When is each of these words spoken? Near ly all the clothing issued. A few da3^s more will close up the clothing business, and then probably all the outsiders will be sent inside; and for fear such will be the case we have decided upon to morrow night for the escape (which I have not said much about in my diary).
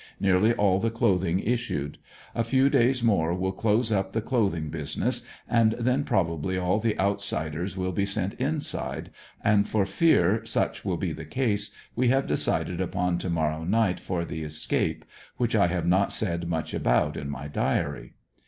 Near 0.19 0.39
ly 0.39 0.53
all 0.53 0.79
the 0.79 0.89
clothing 0.89 1.37
issued. 1.41 1.99
A 2.33 2.43
few 2.43 2.71
da3^s 2.71 3.03
more 3.03 3.35
will 3.35 3.51
close 3.51 3.91
up 3.91 4.13
the 4.13 4.21
clothing 4.23 4.71
business, 4.71 5.23
and 5.47 5.73
then 5.73 6.05
probably 6.05 6.57
all 6.57 6.79
the 6.79 6.97
outsiders 6.97 7.77
will 7.77 7.91
be 7.91 8.07
sent 8.07 8.33
inside; 8.41 9.11
and 9.43 9.69
for 9.69 9.85
fear 9.85 10.43
such 10.43 10.83
will 10.83 10.97
be 10.97 11.11
the 11.13 11.23
case 11.23 11.75
we 11.95 12.07
have 12.07 12.25
decided 12.25 12.81
upon 12.81 13.19
to 13.19 13.29
morrow 13.29 13.63
night 13.63 13.99
for 13.99 14.25
the 14.25 14.41
escape 14.41 15.05
(which 15.37 15.55
I 15.55 15.67
have 15.67 15.85
not 15.85 16.11
said 16.11 16.47
much 16.47 16.73
about 16.73 17.15
in 17.15 17.29
my 17.29 17.47
diary). 17.47 18.13